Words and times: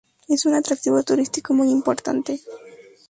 Es 0.27 0.47
un 0.47 0.55
atractivo 0.55 1.03
turístico 1.03 1.53
muy 1.53 1.69
importante. 1.69 2.41